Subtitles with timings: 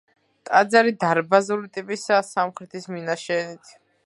[0.49, 3.75] ტაძარი დარბაზული ტიპისაა სამხრეთის მინაშენით.